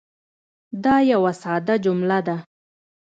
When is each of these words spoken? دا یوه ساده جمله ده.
دا 0.83 0.95
یوه 1.11 1.31
ساده 1.43 1.75
جمله 1.85 2.19
ده. 2.27 2.37